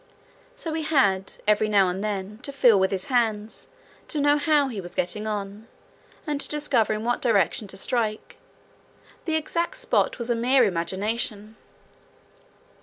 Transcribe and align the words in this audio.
So 0.55 0.73
he 0.73 0.81
had, 0.81 1.33
every 1.47 1.69
now 1.69 1.87
and 1.87 2.03
then, 2.03 2.39
to 2.41 2.51
feel 2.51 2.79
with 2.79 2.89
his 2.89 3.05
hands 3.05 3.67
to 4.07 4.19
know 4.19 4.39
how 4.39 4.67
he 4.67 4.81
was 4.81 4.95
getting 4.95 5.27
on, 5.27 5.67
and 6.25 6.41
to 6.41 6.49
discover 6.49 6.91
in 6.93 7.03
what 7.03 7.21
direction 7.21 7.67
to 7.67 7.77
strike: 7.77 8.37
the 9.25 9.35
exact 9.35 9.75
spot 9.77 10.17
was 10.17 10.31
a 10.31 10.35
mere 10.35 10.63
imagination. 10.63 11.55